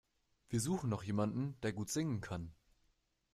Wir 0.49 0.59
suchen 0.61 0.89
noch 0.89 1.03
jemanden, 1.03 1.61
der 1.61 1.73
gut 1.73 1.91
singen 1.91 2.21
kann. 2.21 2.55